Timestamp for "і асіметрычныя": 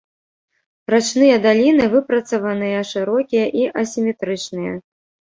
3.59-4.73